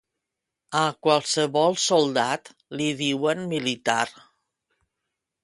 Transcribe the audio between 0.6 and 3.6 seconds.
A qualsevol soldat li diuen